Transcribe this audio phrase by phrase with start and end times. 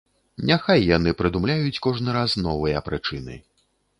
[0.51, 3.37] Няхай яны прыдумляюць кожны раз новыя прычыны.